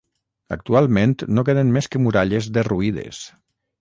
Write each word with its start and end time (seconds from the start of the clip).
Actualment 0.55 1.13
no 1.39 1.43
queden 1.49 1.71
més 1.75 1.91
que 1.93 2.03
muralles 2.07 2.49
derruïdes. 2.57 3.21